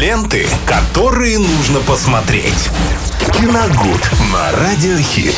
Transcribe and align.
Ленты, 0.00 0.46
которые 0.64 1.38
нужно 1.38 1.80
посмотреть. 1.80 2.70
Киногуд 3.34 4.00
на 4.32 4.50
Радиохит. 4.52 5.34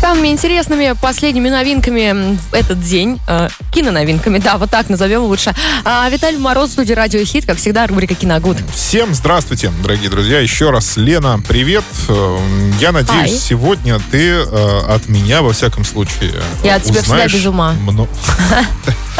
Самыми 0.00 0.28
интересными 0.28 0.94
последними 1.00 1.50
новинками 1.50 2.38
в 2.50 2.54
этот 2.54 2.82
день, 2.82 3.20
э, 3.28 3.48
киноновинками, 3.70 4.38
да, 4.38 4.56
вот 4.56 4.70
так 4.70 4.88
назовем 4.88 5.24
лучше. 5.24 5.54
А, 5.84 6.08
Виталий 6.08 6.38
Мороз, 6.38 6.70
в 6.70 6.72
студии 6.72 6.94
Радио 6.94 7.22
Хит, 7.22 7.44
как 7.44 7.58
всегда, 7.58 7.86
рубрика 7.86 8.14
«Киногуд». 8.14 8.56
Всем 8.74 9.14
здравствуйте, 9.14 9.70
дорогие 9.82 10.08
друзья. 10.08 10.40
Еще 10.40 10.70
раз, 10.70 10.96
Лена, 10.96 11.38
привет. 11.46 11.84
Э, 12.08 12.38
Я 12.80 12.92
надеюсь, 12.92 13.30
Ай. 13.32 13.38
сегодня 13.38 14.00
ты 14.10 14.30
э, 14.30 14.80
от 14.88 15.08
меня, 15.08 15.42
во 15.42 15.52
всяком 15.52 15.84
случае, 15.84 16.32
Я 16.64 16.76
от 16.76 16.82
тебя 16.84 16.94
всегда 17.02 17.14
узнаешь 17.16 17.34
без 17.34 17.44
ума. 17.46 17.74
мно- 17.74 18.08
Да, 18.50 18.64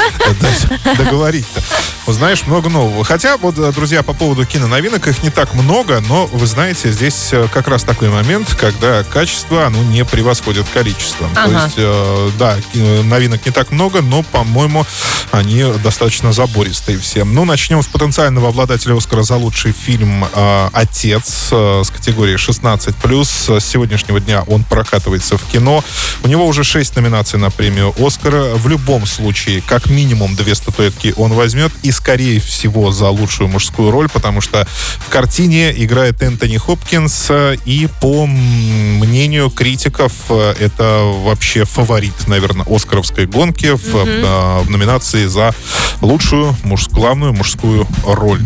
Договорить-то. 0.97 1.61
Узнаешь 2.07 2.47
много 2.47 2.69
нового. 2.69 3.05
Хотя, 3.05 3.37
вот, 3.37 3.57
э, 3.59 3.73
друзья, 3.73 4.03
по 4.03 4.13
поводу 4.13 4.45
киноновинок, 4.45 5.07
их 5.07 5.23
не 5.23 5.31
так 5.31 5.55
много, 5.55 6.01
но, 6.09 6.27
вы 6.27 6.47
знаете, 6.47 6.91
здесь 6.91 7.29
э, 7.33 7.47
как 7.53 7.69
раз 7.69 7.85
такой 7.85 8.09
момент, 8.09 8.55
когда 8.59 9.05
качество, 9.05 9.67
оно 9.67 9.83
не 9.85 10.05
превосходит 10.05 10.67
количество. 10.75 11.29
То 11.29 11.43
Ага. 11.45 11.65
есть, 11.65 11.75
э, 11.79 12.31
да, 12.39 12.57
ки- 12.73 13.03
новинок 13.03 13.47
не 13.47 13.53
так 13.53 13.71
много, 13.71 14.03
но, 14.03 14.23
по-моему, 14.25 14.85
они 15.31 15.65
достаточно 15.83 16.33
забористые 16.33 16.99
все. 16.99 17.25
Ну, 17.25 17.45
начнем 17.45 17.81
с 17.83 17.87
потенциального 17.87 18.49
обладателя 18.49 18.97
Оскара 18.97 19.23
за 19.23 19.37
лучший 19.37 19.73
фильм 19.73 20.25
э, 20.35 20.69
«Отец» 20.73 21.49
э, 21.53 21.83
с 21.85 21.91
категории 21.91 22.35
16+. 22.37 23.25
С 23.61 23.65
сегодняшнего 23.65 24.19
дня 24.19 24.43
он 24.49 24.65
прокатывается 24.65 25.39
в 25.39 25.45
кино. 25.45 25.85
У 26.25 26.29
него 26.29 26.47
уже 26.47 26.65
6 26.65 26.97
номинаций 26.97 27.39
на 27.39 27.51
премию 27.51 27.95
«Оскара». 27.99 28.55
В 28.57 28.67
любом 28.69 29.07
случае, 29.07 29.63
как 29.67 29.82
минимум 29.89 30.35
две 30.37 30.55
статуэтки 30.55 31.15
он 31.17 31.33
возьмет. 31.33 31.73
И, 31.83 31.91
скорее 31.91 32.41
всего, 32.41 32.93
за 32.93 33.09
лучшую 33.09 33.49
мужскую 33.49 33.91
роль, 33.91 34.09
потому 34.09 34.41
что 34.41 34.67
в 34.99 35.09
картине 35.09 35.73
играет 35.77 36.23
Энтони 36.23 36.57
Хопкинс. 36.57 37.31
И, 37.65 37.89
по 38.01 38.27
мнению 38.27 39.51
критиков, 39.51 40.13
это 40.31 41.03
вообще 41.23 41.65
фаворит, 41.65 42.27
наверное, 42.27 42.67
«Оскаровской 42.69 43.27
гонки» 43.27 43.73
в, 43.75 43.97
э, 43.97 44.63
в 44.63 44.71
номинации 44.71 45.27
за 45.27 45.55
лучшую 46.01 46.57
муж, 46.65 46.89
главную 46.89 47.33
мужскую 47.33 47.87
роль. 48.05 48.43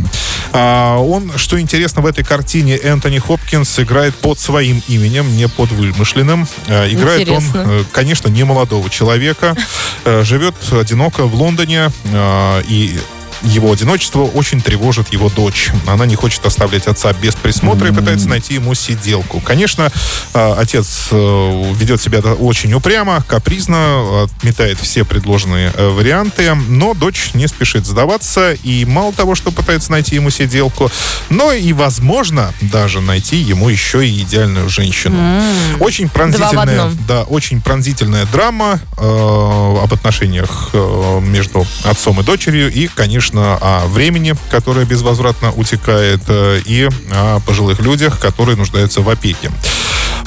А, 0.53 0.99
он, 0.99 1.33
что 1.37 1.61
интересно, 1.61 2.03
в 2.03 2.07
этой 2.07 2.25
картине 2.25 2.77
Энтони 2.77 3.19
Хопкинс 3.19 3.81
играет 3.81 4.15
под 4.15 4.39
своим 4.39 4.83
именем, 4.89 5.37
не 5.37 5.49
под 5.49 5.71
вымышленным. 5.73 6.47
Э, 6.67 6.91
Играет 6.91 7.23
Интересно. 7.23 7.63
он, 7.63 7.71
э, 7.71 7.85
конечно, 7.93 8.29
не 8.29 8.45
молодого 8.45 8.89
человека. 8.89 9.57
Живет 10.23 10.55
одиноко 10.73 11.26
в 11.27 11.35
Лондоне. 11.35 11.91
э, 12.05 12.63
И 12.69 12.99
его 13.43 13.73
одиночество 13.73 14.23
очень 14.23 14.61
тревожит 14.61 15.13
его 15.13 15.29
дочь. 15.29 15.71
Она 15.87 16.07
не 16.07 16.17
хочет 16.17 16.45
оставлять 16.45 16.87
отца 16.87 17.13
без 17.13 17.35
присмотра 17.35 17.89
и 17.89 17.93
пытается 17.93 18.29
найти 18.29 18.55
ему 18.55 18.75
сиделку. 18.75 19.41
Конечно, 19.41 19.91
э, 20.35 20.55
отец 20.59 21.09
э, 21.11 21.73
ведет 21.75 22.01
себя 22.01 22.21
очень 22.21 22.73
упрямо, 22.75 23.23
капризно, 23.27 24.25
отметает 24.25 24.79
все 24.79 25.05
предложенные 25.05 25.73
э, 25.75 25.89
варианты, 25.89 26.55
но 26.55 26.95
дочь 26.95 27.31
не 27.35 27.47
спешит 27.47 27.87
сдаваться 27.87 28.53
и 28.53 28.85
мало 28.85 29.13
того, 29.13 29.35
что 29.35 29.51
пытается 29.51 29.93
найти 29.93 30.17
ему 30.17 30.31
сиделку, 30.31 30.91
но 31.31 31.53
и, 31.53 31.73
возможно, 31.73 32.53
даже 32.61 33.01
найти 33.01 33.37
ему 33.37 33.69
еще 33.69 34.07
и 34.07 34.23
идеальную 34.23 34.69
женщину. 34.69 35.43
Очень 35.81 36.09
пронзительная, 36.09 36.91
да, 37.07 37.23
очень 37.25 37.61
пронзительная 37.61 38.27
драма 38.27 38.81
э, 38.97 39.03
об 39.03 39.93
отношениях 39.93 40.71
э, 40.73 41.21
между 41.21 41.67
отцом 41.85 42.21
и 42.21 42.25
дочерью 42.25 42.73
и, 42.73 42.87
конечно, 42.87 43.26
о 43.35 43.87
времени, 43.87 44.35
которое 44.51 44.85
безвозвратно 44.85 45.53
утекает, 45.53 46.23
э, 46.29 46.61
и 46.65 46.89
о 47.13 47.41
пожилых 47.41 47.81
людях, 47.81 48.19
которые 48.19 48.57
нуждаются 48.57 49.01
в 49.01 49.09
опеке. 49.09 49.51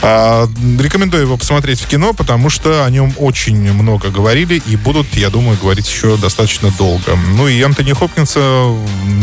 А, 0.02 0.47
рекомендую 0.80 1.23
его 1.23 1.38
посмотреть 1.38 1.81
в 1.81 1.88
кино, 1.88 2.14
потому 2.14 2.49
что 2.49 2.86
о 2.86 2.89
нем 2.89 3.14
очень 3.17 3.58
много 3.73 4.10
говорили 4.10 4.61
и 4.65 4.76
будут, 4.76 5.14
я 5.15 5.30
думаю, 5.30 5.58
говорить 5.58 5.89
еще 5.89 6.15
достаточно 6.17 6.71
долго. 6.71 7.17
Ну 7.36 7.48
и 7.48 7.61
Антони 7.61 7.93
Хопкинса 7.93 8.73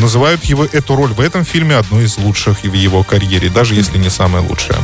называют 0.01 0.45
его 0.45 0.65
эту 0.65 0.97
роль 0.97 1.13
в 1.13 1.21
этом 1.21 1.45
фильме 1.45 1.77
одной 1.77 2.05
из 2.05 2.19
лучших 2.19 2.63
в 2.63 2.73
его 2.73 3.03
карьере, 3.03 3.49
даже 3.49 3.75
если 3.75 3.99
не 3.99 4.11
самая 4.11 4.43
лучшая. 4.43 4.79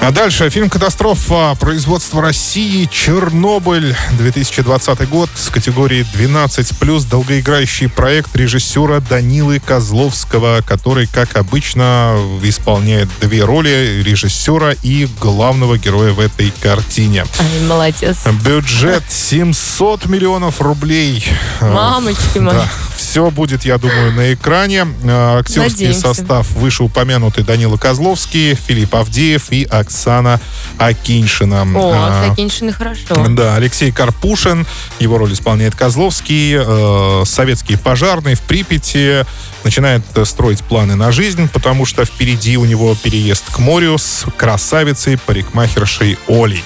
А 0.00 0.12
дальше 0.12 0.48
фильм 0.50 0.70
«Катастрофа. 0.70 1.56
Производство 1.58 2.22
России. 2.22 2.88
Чернобыль. 2.90 3.96
2020 4.18 5.08
год» 5.08 5.28
с 5.34 5.48
категории 5.48 6.06
12+, 6.14 7.08
долгоиграющий 7.08 7.88
проект 7.88 8.36
режиссера 8.36 9.00
Данилы 9.00 9.58
Козловского, 9.58 10.60
который, 10.64 11.06
как 11.06 11.36
обычно, 11.36 12.16
исполняет 12.42 13.08
две 13.20 13.44
роли 13.44 14.02
режиссера 14.04 14.74
и 14.82 14.95
главного 15.04 15.78
героя 15.78 16.12
в 16.12 16.20
этой 16.20 16.50
картине. 16.50 17.26
Ай, 17.38 17.66
молодец. 17.66 18.16
Бюджет 18.44 19.04
700 19.08 20.06
миллионов 20.06 20.60
рублей. 20.60 21.24
Мамочки 21.60 22.38
мои. 22.38 22.54
Да, 22.54 22.68
все 22.96 23.30
будет, 23.30 23.64
я 23.64 23.78
думаю, 23.78 24.12
на 24.12 24.32
экране. 24.34 24.86
Э, 25.04 25.38
Актерский 25.40 25.86
Надеемся. 25.86 26.00
состав 26.14 26.50
вышеупомянутый 26.52 27.44
Данила 27.44 27.76
Козловский, 27.76 28.54
Филипп 28.54 28.94
Авдеев 28.94 29.50
и 29.52 29.64
Оксана 29.64 30.40
Акиншина. 30.78 31.62
О, 31.62 31.92
А, 31.94 32.32
Акиншины 32.32 32.72
хорошо. 32.72 33.26
да, 33.30 33.56
Алексей 33.56 33.92
Карпушин, 33.92 34.66
его 34.98 35.18
роль 35.18 35.32
исполняет 35.32 35.74
Козловский, 35.74 36.54
э, 36.58 37.22
советский 37.26 37.76
пожарный 37.76 38.34
в 38.34 38.40
Припяти, 38.42 39.24
начинает 39.64 40.02
э, 40.14 40.24
строить 40.24 40.62
планы 40.62 40.94
на 40.94 41.12
жизнь, 41.12 41.48
потому 41.52 41.86
что 41.86 42.04
впереди 42.04 42.56
у 42.56 42.64
него 42.64 42.94
переезд 42.94 43.44
к 43.50 43.58
морю 43.58 43.98
с 43.98 44.24
красавицей 44.36 45.18
парикмахершей 45.18 46.18
Олей. 46.28 46.62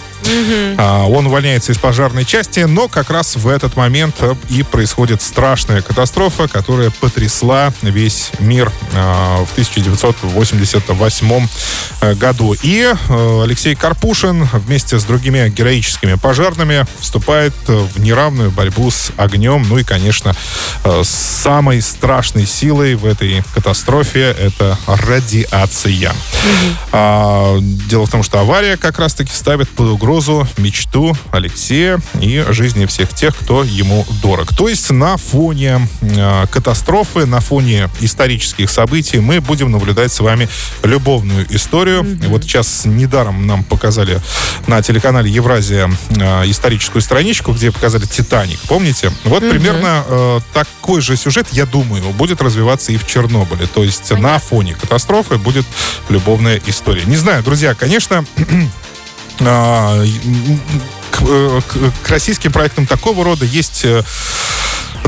А, 0.79 1.07
Он 1.07 1.27
увольняется 1.27 1.73
из 1.73 1.79
пожарной 1.79 2.25
части, 2.25 2.61
но 2.61 2.89
как 2.89 3.11
раз 3.11 3.37
в 3.37 3.49
этот 3.49 3.77
момент 3.77 4.17
э, 4.21 4.35
и 4.49 4.63
происходит 4.63 5.23
страшная 5.23 5.83
катастрофа, 5.83 6.49
которая 6.49 6.91
потрясла 6.91 7.73
весь 7.83 8.31
мир 8.39 8.73
а, 8.95 9.45
в 9.45 9.53
1988 9.53 11.49
э, 12.01 12.15
году. 12.15 12.55
И 12.63 12.83
э, 12.83 13.43
Алексей 13.43 13.75
Карпушин 13.75 14.49
вместе 14.53 14.99
с 14.99 15.05
другими 15.05 15.49
героическими 15.49 16.15
пожарными 16.15 16.87
вступает 16.99 17.55
в 17.67 18.01
неравную 18.01 18.51
борьбу 18.51 18.91
с 18.91 19.13
огнем. 19.17 19.67
Ну 19.69 19.79
и, 19.79 19.85
конечно, 19.85 20.35
самой 21.03 21.83
страшной 21.83 22.47
силой 22.47 22.95
в 22.95 23.05
этой 23.05 23.43
катастрофе 23.55 24.35
это 24.39 24.79
радиация. 24.87 26.13
А, 26.93 27.59
дело 27.61 28.07
в 28.07 28.11
том, 28.11 28.23
что 28.23 28.41
авария 28.41 28.77
как 28.77 28.99
раз-таки 28.99 29.33
ставит 29.33 29.69
под 29.69 29.89
угрозу 29.89 30.20
мечту 30.57 31.17
Алексея 31.31 32.01
и 32.21 32.45
жизни 32.51 32.87
всех 32.87 33.15
тех, 33.15 33.37
кто 33.37 33.65
ему 33.65 34.07
дорог. 34.23 34.55
То 34.55 34.69
есть 34.69 34.91
на 34.91 35.17
фоне 35.17 35.89
э, 36.01 36.47
катастрофы, 36.51 37.27
на 37.27 37.41
фоне 37.41 37.89
исторических 38.01 38.71
событий 38.71 39.19
мы 39.19 39.41
будем 39.41 39.71
наблюдать 39.71 40.13
с 40.13 40.21
вами 40.21 40.49
любовную 40.83 41.47
историю. 41.55 42.05
И 42.23 42.27
вот 42.27 42.45
сейчас 42.45 42.85
недаром 42.85 43.47
нам 43.47 43.65
показали 43.65 44.21
на 44.67 44.83
телеканале 44.83 45.31
Евразия 45.31 45.91
э, 46.11 46.51
историческую 46.51 47.03
страничку, 47.03 47.53
где 47.53 47.71
показали 47.71 48.05
Титаник. 48.05 48.61
Помните? 48.69 49.13
Вот 49.25 49.41
примерно 49.41 50.05
э, 50.07 50.41
такой 50.53 51.01
же 51.01 51.17
сюжет, 51.17 51.47
я 51.53 51.67
думаю, 51.67 52.03
будет 52.11 52.43
развиваться 52.43 52.93
и 52.93 52.97
в 52.97 53.07
Чернобыле. 53.07 53.67
То 53.67 53.85
есть 53.85 54.11
на 54.13 54.39
фоне 54.39 54.75
катастрофы 54.75 55.39
будет 55.39 55.65
любовная 56.09 56.61
история. 56.67 57.05
Не 57.07 57.17
знаю, 57.17 57.43
друзья, 57.43 57.75
конечно, 57.75 58.25
к, 61.11 61.23
э, 61.23 61.61
к- 61.67 62.07
к 62.07 62.09
российским 62.11 62.53
проектам 62.53 62.87
такого 62.87 63.25
рода 63.25 63.45
есть 63.45 63.85
э, 63.85 64.05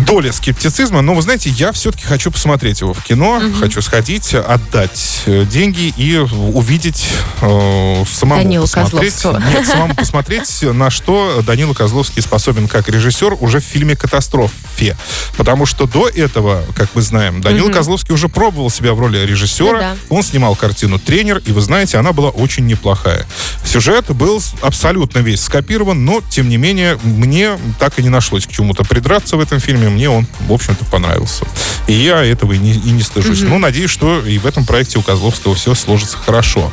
доля 0.05 0.33
скептицизма, 0.33 1.03
но, 1.03 1.15
вы 1.15 1.23
знаете, 1.23 1.51
я 1.51 1.73
все-таки 1.73 2.05
хочу 2.05 2.31
посмотреть 2.31 2.81
его 2.81 2.95
в 2.95 3.03
кино, 3.03 3.41
хочу 3.59 3.83
сходить, 3.83 4.35
отдать 4.35 5.23
э, 5.27 5.45
деньги 5.45 5.93
и 5.97 6.17
увидеть 6.19 7.07
э, 7.41 8.05
самому 8.11 8.43
Данилу 8.43 8.65
посмотреть. 8.65 9.15
Козловского. 9.15 9.51
Нет, 9.51 9.67
самому 9.67 9.95
посмотреть, 9.97 10.63
на 10.63 10.91
что 10.91 11.43
Данила 11.47 11.75
Козловский 11.75 12.23
способен 12.23 12.69
как 12.69 12.89
режиссер 12.89 13.37
уже 13.41 13.61
в 13.61 13.65
фильме 13.65 13.97
«Катастрофе». 13.97 14.97
Потому 15.37 15.67
что 15.67 15.87
до 15.87 16.09
этого, 16.09 16.65
как 16.75 16.91
мы 16.95 17.03
знаем, 17.03 17.41
Данила 17.41 17.71
Козловский 17.71 18.15
уже 18.15 18.29
пробовал 18.29 18.71
себя 18.71 18.95
в 18.95 19.01
роли 19.01 19.19
режиссера. 19.19 19.73
Ну 19.73 19.79
да. 19.79 19.97
Он 20.09 20.23
снимал 20.23 20.57
картину 20.57 20.99
«Тренер», 20.99 21.43
и 21.45 21.53
вы 21.53 21.61
знаете, 21.61 21.99
она 21.99 22.13
была 22.13 22.31
очень 22.31 22.67
неплохая. 22.67 23.27
Сюжет 23.65 24.11
был 24.11 24.43
абсолютно 24.61 25.19
весь 25.19 25.43
скопирован, 25.43 26.05
но, 26.05 26.23
тем 26.29 26.49
не 26.49 26.57
менее, 26.57 26.99
мне 27.03 27.59
так 27.79 27.99
и 27.99 28.03
не 28.03 28.09
нашлось 28.09 28.47
к 28.47 28.51
чему-то 28.51 28.85
придраться 28.85 29.37
в 29.37 29.41
этом 29.41 29.61
фильме. 29.61 29.89
Мне 29.93 30.11
он, 30.11 30.27
в 30.49 30.53
общем-то, 30.53 30.85
понравился. 30.87 31.47
И 31.87 31.93
я 31.93 32.25
этого 32.25 32.53
и 32.53 32.59
не, 32.59 32.73
и 32.73 32.91
не 32.91 33.03
стыжусь. 33.03 33.43
Ну, 33.43 33.59
надеюсь, 33.59 33.91
что 33.91 34.21
и 34.25 34.39
в 34.39 34.47
этом 34.47 34.65
проекте 34.65 34.99
у 34.99 35.03
Козловского 35.03 35.55
все 35.55 35.75
сложится 35.75 36.17
хорошо. 36.17 36.73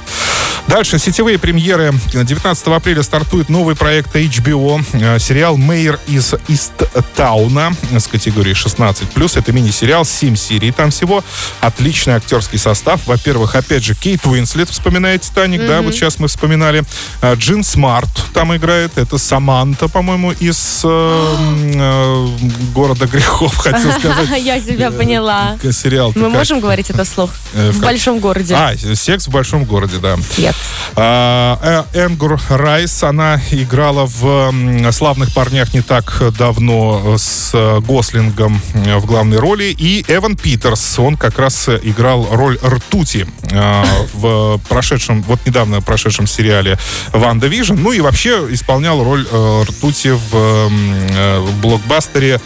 Дальше, 0.67 0.99
сетевые 0.99 1.39
премьеры. 1.39 1.93
19 2.13 2.67
апреля 2.67 3.01
стартует 3.01 3.49
новый 3.49 3.75
проект 3.75 4.15
HBO. 4.15 4.85
э, 4.93 5.17
Сериал 5.17 5.57
«Мэйр 5.57 5.99
из 6.07 6.35
Исттауна» 6.47 7.73
с 7.97 8.07
категории 8.07 8.53
16+. 8.53 9.39
Это 9.39 9.51
мини-сериал, 9.51 10.05
7 10.05 10.35
серий 10.35 10.71
там 10.71 10.91
всего. 10.91 11.23
Отличный 11.59 12.13
актерский 12.13 12.59
состав. 12.59 13.07
Во-первых, 13.07 13.55
опять 13.55 13.83
же, 13.83 13.95
Кейт 13.95 14.25
Уинслет 14.27 14.69
вспоминает 14.69 15.21
«Титаник», 15.21 15.65
да, 15.65 15.81
вот 15.81 15.95
сейчас 15.95 16.19
мы 16.19 16.27
вспоминали. 16.27 16.83
А, 17.21 17.33
Джин 17.33 17.63
Смарт 17.63 18.09
там 18.33 18.55
играет. 18.55 18.97
Это 18.97 19.17
Саманта, 19.17 19.87
по-моему, 19.87 20.33
из 20.33 20.81
э, 20.83 21.35
э, 21.73 22.27
«Города 22.75 23.07
грехов», 23.09 23.55
хотел 23.57 23.91
сказать. 23.91 24.29
Я 24.43 24.59
тебя 24.59 24.91
поняла. 24.91 25.57
К- 25.61 25.71
Сериал. 25.71 26.11
Мы 26.15 26.29
можем 26.29 26.59
говорить 26.59 26.89
это 26.89 27.03
вслух? 27.03 27.29
Э, 27.53 27.71
В 27.71 27.79
большом 27.81 28.19
городе. 28.19 28.55
А, 28.55 28.73
секс 28.95 29.27
в 29.27 29.31
большом 29.31 29.65
городе, 29.65 29.97
да. 30.01 30.17
Нет. 30.37 30.55
А, 30.95 31.85
э, 31.93 32.05
Энгаури 32.05 32.39
Райс, 32.49 33.03
она 33.03 33.39
играла 33.51 34.05
в 34.05 34.91
«Славных 34.91 35.33
парнях» 35.33 35.73
не 35.73 35.81
так 35.81 36.21
давно 36.37 37.15
с 37.17 37.51
э, 37.53 37.79
Гослингом 37.81 38.61
э, 38.73 38.97
в 38.97 39.05
главной 39.05 39.37
роли. 39.37 39.75
И 39.77 40.03
Эван 40.07 40.35
Питерс, 40.35 40.99
он 40.99 41.15
как 41.17 41.39
раз 41.39 41.67
э, 41.67 41.79
играл 41.83 42.27
роль 42.31 42.57
Ртути 42.63 43.27
э, 43.51 43.83
в 44.13 44.59
прошедшем, 44.69 45.21
вот 45.23 45.39
недавно 45.45 45.81
прошедшем 45.81 46.27
сериале 46.27 46.77
«Ванда 47.13 47.47
Вижн». 47.47 47.75
Ну 47.75 47.91
и 47.91 48.01
вообще 48.01 48.47
исполнял 48.51 49.03
роль 49.03 49.25
э, 49.29 49.63
Ртути 49.67 50.09
в 50.09 50.35
э, 50.35 51.47
блокбастере 51.61 52.39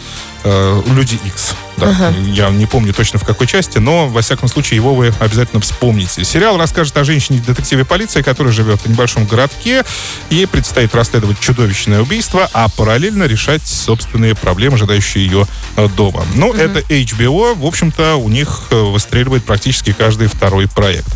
э, 0.44 0.82
«Люди 0.86 1.18
Икс». 1.24 1.54
Да, 1.76 2.12
Я 2.28 2.50
не 2.50 2.66
помню 2.66 2.94
точно 2.94 3.18
в 3.18 3.24
какой 3.24 3.46
части, 3.46 3.78
но, 3.78 4.08
во 4.08 4.22
всяком 4.22 4.48
случае, 4.48 4.76
его 4.76 4.94
вы 4.94 5.12
обязательно 5.18 5.60
вспомните. 5.60 6.24
Сериал 6.24 6.56
расскажет 6.56 6.96
о 6.96 7.04
женщине-детективе 7.04 7.84
полиции, 7.84 8.22
которая 8.22 8.52
живет 8.52 8.80
в 8.80 8.86
небольшом 8.86 9.26
городке. 9.26 9.84
Ей 10.30 10.46
предстоит 10.46 10.94
расследовать 10.94 11.40
чудовищное 11.40 12.00
убийство, 12.00 12.48
а 12.52 12.68
параллельно 12.68 13.24
решать 13.24 13.66
собственные 13.66 14.34
проблемы, 14.34 14.76
ожидающие 14.76 15.24
ее 15.24 15.46
э, 15.76 15.88
дома. 15.88 16.24
Ну, 16.34 16.52
это 16.52 16.80
HBO. 16.80 17.54
В 17.54 17.66
общем-то, 17.66 18.16
у 18.16 18.28
них 18.28 18.62
э, 18.70 18.76
выстреливает 18.76 19.44
практически 19.44 19.92
каждый 19.92 20.28
второй 20.28 20.68
проект. 20.68 21.08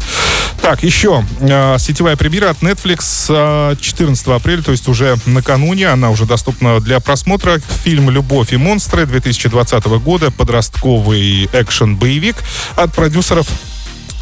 Так, 0.68 0.82
еще 0.82 1.24
э, 1.40 1.76
сетевая 1.78 2.14
премьера 2.16 2.50
от 2.50 2.58
Netflix 2.58 3.24
э, 3.30 3.76
14 3.80 4.26
апреля, 4.26 4.60
то 4.60 4.70
есть 4.70 4.86
уже 4.86 5.16
накануне. 5.24 5.88
Она 5.88 6.10
уже 6.10 6.26
доступна 6.26 6.78
для 6.80 7.00
просмотра. 7.00 7.58
Фильм 7.84 8.10
«Любовь 8.10 8.52
и 8.52 8.58
монстры» 8.58 9.06
2020 9.06 9.86
года. 9.86 10.30
Подростковый 10.30 11.48
экшен-боевик 11.54 12.36
от 12.76 12.92
продюсеров 12.92 13.48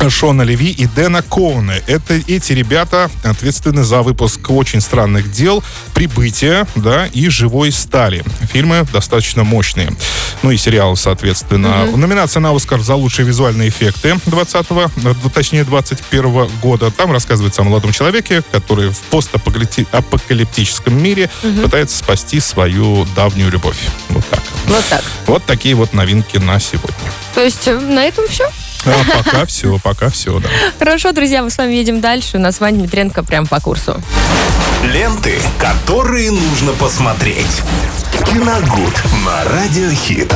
Шона 0.09 0.43
Леви 0.43 0.71
и 0.71 0.87
Дэна 0.87 1.23
Коуна. 1.23 1.75
Это 1.87 2.15
эти 2.15 2.53
ребята 2.53 3.11
ответственны 3.25 3.83
за 3.83 4.03
выпуск 4.03 4.51
очень 4.51 4.81
странных 4.81 5.31
дел, 5.33 5.65
прибытие, 5.95 6.67
да, 6.77 7.07
и 7.07 7.29
живой 7.29 7.73
стали. 7.73 8.25
Фильмы 8.53 8.87
достаточно 8.93 9.45
мощные. 9.45 9.91
Ну 10.43 10.51
и 10.51 10.57
сериалы, 10.57 10.97
соответственно. 10.97 11.87
Номинация 11.87 12.41
на 12.41 12.55
Оскар 12.55 12.81
за 12.81 12.95
лучшие 12.95 13.27
визуальные 13.27 13.71
эффекты 13.71 14.11
20-го, 14.27 14.91
э, 15.09 15.31
точнее 15.35 15.65
21 15.65 16.49
года. 16.63 16.91
Там 16.91 17.13
рассказывается 17.13 17.63
о 17.63 17.65
молодом 17.65 17.93
человеке, 17.93 18.43
который 18.53 18.91
в 18.91 18.99
постапокалиптическом 19.11 21.03
мире 21.03 21.31
пытается 21.63 21.97
спасти 21.97 22.41
свою 22.41 23.07
давнюю 23.17 23.51
любовь. 23.51 23.79
Вот 24.11 24.25
так. 24.29 24.43
Вот 24.67 24.85
так. 24.87 25.05
Вот 25.27 25.45
такие 25.45 25.75
вот 25.75 25.93
новинки 25.93 26.37
на 26.37 26.61
сегодня. 26.61 26.95
То 27.35 27.43
есть 27.43 27.67
э, 27.67 27.79
на 27.79 28.05
этом 28.05 28.27
все? 28.29 28.49
А 28.87 29.23
пока 29.23 29.47
все, 29.47 29.79
пока 29.83 30.11
все, 30.11 30.39
да. 30.39 30.49
Хорошо, 30.79 31.13
друзья, 31.13 31.43
мы 31.43 31.51
с 31.51 31.59
вами 31.59 31.75
едем 31.75 32.01
дальше. 32.01 32.37
У 32.37 32.41
нас 32.41 32.61
Ваня 32.61 32.79
Дмитренко 32.79 33.25
прям 33.25 33.47
по 33.47 33.61
курсу. 33.61 34.01
Ленты, 34.85 35.41
которые 35.59 36.31
нужно 36.31 36.73
посмотреть. 36.73 37.63
Киногуд 38.27 39.03
на 39.25 39.45
Радиохит. 39.45 40.33